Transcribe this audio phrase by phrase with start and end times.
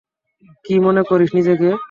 [0.65, 1.69] কী মনে করিস নিজেকে?